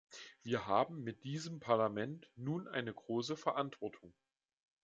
[0.41, 4.11] Wir haben mit diesem Parlament nun eine große Verantwortung.